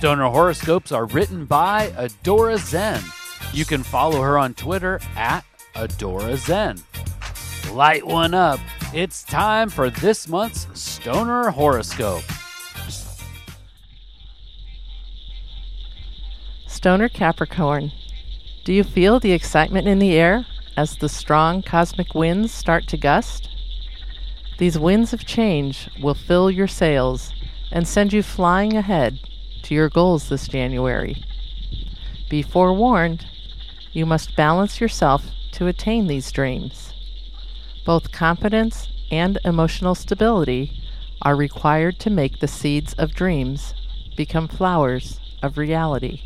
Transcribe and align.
Stoner 0.00 0.30
horoscopes 0.30 0.92
are 0.92 1.04
written 1.04 1.44
by 1.44 1.88
Adora 1.88 2.56
Zen. 2.56 3.02
You 3.52 3.66
can 3.66 3.82
follow 3.82 4.22
her 4.22 4.38
on 4.38 4.54
Twitter 4.54 4.98
at 5.14 5.44
Adora 5.74 6.38
Zen. 6.38 6.78
Light 7.74 8.06
one 8.06 8.32
up. 8.32 8.60
It's 8.94 9.22
time 9.22 9.68
for 9.68 9.90
this 9.90 10.26
month's 10.26 10.66
Stoner 10.72 11.50
horoscope. 11.50 12.22
Stoner 16.66 17.10
Capricorn, 17.10 17.92
do 18.64 18.72
you 18.72 18.84
feel 18.84 19.20
the 19.20 19.32
excitement 19.32 19.86
in 19.86 19.98
the 19.98 20.14
air 20.14 20.46
as 20.78 20.96
the 20.96 21.10
strong 21.10 21.62
cosmic 21.62 22.14
winds 22.14 22.54
start 22.54 22.86
to 22.88 22.96
gust? 22.96 23.50
These 24.56 24.78
winds 24.78 25.12
of 25.12 25.26
change 25.26 25.90
will 26.02 26.14
fill 26.14 26.50
your 26.50 26.68
sails 26.68 27.34
and 27.70 27.86
send 27.86 28.14
you 28.14 28.22
flying 28.22 28.78
ahead 28.78 29.20
to 29.62 29.74
your 29.74 29.88
goals 29.88 30.28
this 30.28 30.48
January. 30.48 31.22
Be 32.28 32.42
forewarned, 32.42 33.26
you 33.92 34.06
must 34.06 34.36
balance 34.36 34.80
yourself 34.80 35.24
to 35.52 35.66
attain 35.66 36.06
these 36.06 36.30
dreams. 36.30 36.92
Both 37.84 38.12
confidence 38.12 38.88
and 39.10 39.38
emotional 39.44 39.94
stability 39.94 40.72
are 41.22 41.36
required 41.36 41.98
to 42.00 42.10
make 42.10 42.38
the 42.38 42.48
seeds 42.48 42.94
of 42.94 43.14
dreams 43.14 43.74
become 44.16 44.48
flowers 44.48 45.20
of 45.42 45.58
reality. 45.58 46.22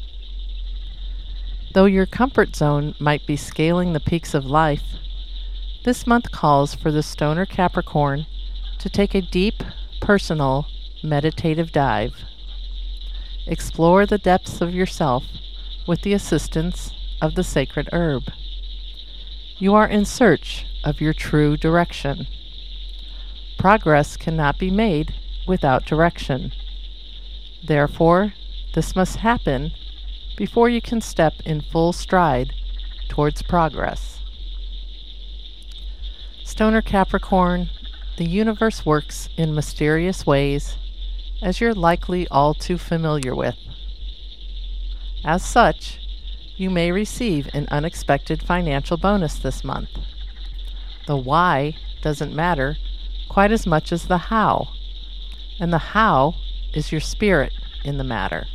Though 1.73 1.87
your 1.87 2.07
comfort 2.07 2.55
zone 2.55 2.95
might 3.01 3.27
be 3.27 3.37
scaling 3.37 3.93
the 3.93 4.01
peaks 4.01 4.35
of 4.35 4.45
life, 4.45 4.85
this 5.85 6.07
month 6.07 6.31
calls 6.31 6.75
for 6.75 6.93
the 6.93 7.03
stoner 7.03 7.47
Capricorn 7.47 8.27
to 8.79 8.89
take 8.89 9.15
a 9.15 9.21
deep, 9.21 9.63
personal, 10.01 10.67
meditative 11.03 11.73
dive. 11.73 12.15
Explore 13.47 14.07
the 14.07 14.19
depths 14.19 14.61
of 14.61 14.75
yourself 14.75 15.25
with 15.87 16.03
the 16.03 16.15
assistance 16.15 16.93
of 17.21 17.35
the 17.35 17.45
sacred 17.45 17.89
herb. 17.93 18.25
You 19.59 19.75
are 19.75 19.87
in 19.87 20.05
search 20.05 20.67
of 20.83 21.01
your 21.01 21.13
true 21.13 21.57
direction. 21.57 22.27
Progress 23.59 24.17
cannot 24.17 24.59
be 24.59 24.71
made 24.71 25.15
without 25.47 25.85
direction. 25.85 26.53
Therefore, 27.63 28.35
this 28.75 28.97
must 28.97 29.17
happen 29.17 29.73
before 30.37 30.69
you 30.69 30.81
can 30.81 31.01
step 31.01 31.35
in 31.45 31.61
full 31.61 31.93
stride 31.93 32.53
towards 33.09 33.43
progress. 33.43 34.21
Stoner 36.43 36.83
Capricorn, 36.83 37.69
the 38.17 38.27
universe 38.27 38.85
works 38.85 39.29
in 39.37 39.55
mysterious 39.55 40.27
ways, 40.27 40.77
as 41.45 41.61
you're 41.61 41.75
likely 41.75 42.27
all 42.29 42.55
too 42.55 42.79
familiar 42.79 43.35
with. 43.35 43.57
As 45.23 45.45
such, 45.45 46.01
you 46.57 46.71
may 46.71 46.91
receive 46.91 47.49
an 47.53 47.69
unexpected 47.71 48.43
financial 48.43 48.97
bonus 48.97 49.39
this 49.39 49.63
month. 49.63 49.91
The 51.07 51.19
why 51.19 51.77
doesn't 52.01 52.35
matter 52.35 52.77
quite 53.29 53.53
as 53.53 53.67
much 53.67 53.93
as 53.93 54.07
the 54.07 54.19
how, 54.19 54.69
and 55.61 55.71
the 55.71 55.79
how 55.79 56.35
is 56.73 56.91
your 56.91 57.01
spirit 57.01 57.53
in 57.85 57.99
the 57.99 58.05
matter. 58.05 58.47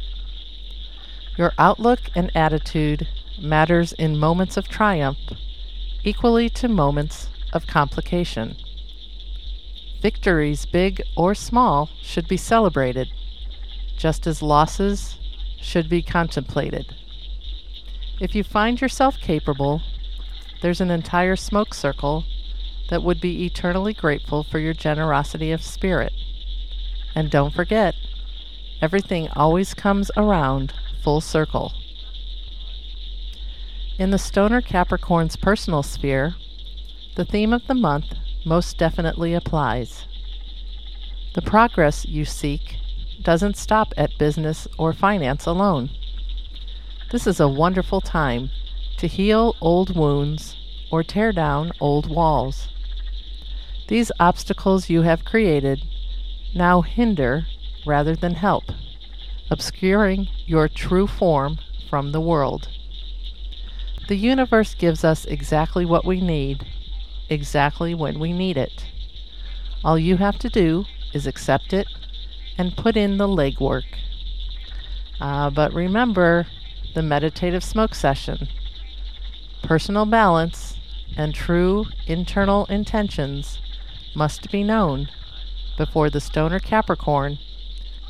Your 1.38 1.54
outlook 1.60 2.00
and 2.16 2.36
attitude 2.36 3.08
matters 3.40 3.94
in 3.94 4.18
moments 4.18 4.58
of 4.58 4.68
triumph 4.68 5.20
equally 6.04 6.50
to 6.50 6.68
moments 6.68 7.30
of 7.54 7.68
complication. 7.68 8.56
Victories, 10.02 10.66
big 10.66 11.02
or 11.18 11.36
small, 11.36 11.90
should 12.02 12.28
be 12.28 12.38
celebrated, 12.38 13.10
just 13.98 14.26
as 14.26 14.42
losses 14.42 15.18
should 15.62 15.90
be 15.90 16.02
contemplated. 16.02 16.96
If 18.22 18.34
you 18.34 18.44
find 18.44 18.80
yourself 18.80 19.18
capable, 19.18 19.82
there's 20.62 20.82
an 20.82 20.92
entire 20.92 21.36
smoke 21.36 21.74
circle 21.74 22.24
that 22.90 23.04
would 23.04 23.20
be 23.20 23.46
eternally 23.46 23.94
grateful 23.94 24.44
for 24.44 24.60
your 24.60 24.74
generosity 24.74 25.52
of 25.52 25.62
spirit. 25.62 26.14
And 27.14 27.30
don't 27.30 27.54
forget, 27.54 27.96
everything 28.82 29.30
always 29.36 29.74
comes 29.74 30.12
around 30.16 30.74
full 31.04 31.22
circle. 31.22 31.74
In 33.98 34.12
the 34.12 34.18
Stoner 34.18 34.62
Capricorn's 34.62 35.36
personal 35.36 35.84
sphere, 35.84 36.36
the 37.16 37.26
theme 37.26 37.52
of 37.52 37.68
the 37.68 37.76
month 37.76 38.14
most 38.46 38.78
definitely 38.78 39.34
applies. 39.34 40.06
The 41.36 41.42
progress 41.42 42.06
you 42.06 42.26
seek 42.26 42.78
doesn't 43.22 43.58
stop 43.58 43.94
at 43.98 44.18
business 44.18 44.68
or 44.78 44.94
finance 44.94 45.46
alone. 45.46 45.90
This 47.12 47.28
is 47.28 47.40
a 47.40 47.48
wonderful 47.48 48.02
time 48.02 48.50
to 48.98 49.08
heal 49.08 49.56
old 49.62 49.96
wounds 49.96 50.56
or 50.92 51.04
tear 51.04 51.32
down 51.32 51.72
old 51.80 52.10
walls. 52.10 52.70
These 53.88 54.12
obstacles 54.20 54.90
you 54.90 55.02
have 55.02 55.26
created 55.26 55.82
now 56.54 56.82
hinder 56.82 57.46
rather 57.86 58.16
than 58.16 58.36
help, 58.36 58.66
obscuring 59.50 60.28
your 60.46 60.68
true 60.68 61.08
form 61.08 61.58
from 61.90 62.12
the 62.12 62.22
world. 62.22 62.70
The 64.08 64.16
universe 64.16 64.74
gives 64.74 65.04
us 65.04 65.26
exactly 65.26 65.86
what 65.86 66.06
we 66.06 66.22
need, 66.22 66.66
exactly 67.30 67.94
when 67.94 68.20
we 68.20 68.34
need 68.34 68.58
it. 68.58 68.86
All 69.84 69.98
you 69.98 70.18
have 70.18 70.38
to 70.40 70.50
do 70.50 70.86
is 71.14 71.26
accept 71.26 71.74
it 71.74 71.88
and 72.58 72.76
put 72.76 72.98
in 72.98 73.18
the 73.18 73.28
legwork. 73.28 73.86
Uh, 75.22 75.50
but 75.50 75.74
remember 75.74 76.48
the 76.96 77.02
meditative 77.02 77.64
smoke 77.64 77.96
session. 77.96 78.48
Personal 79.64 80.06
balance 80.06 80.76
and 81.18 81.34
true 81.34 81.86
internal 82.08 82.66
intentions 82.66 83.60
must 84.16 84.52
be 84.52 84.64
known 84.64 85.10
before 85.78 86.10
the 86.10 86.22
stoner 86.22 86.60
Capricorn 86.60 87.38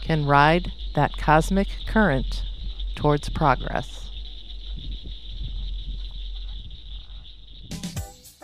can 0.01 0.25
ride 0.25 0.71
that 0.95 1.17
cosmic 1.17 1.67
current 1.85 2.43
towards 2.95 3.29
progress. 3.29 4.08